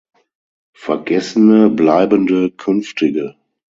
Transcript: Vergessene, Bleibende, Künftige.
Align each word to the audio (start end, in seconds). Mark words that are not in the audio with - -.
Vergessene, 0.73 1.69
Bleibende, 1.69 2.49
Künftige. 2.49 3.35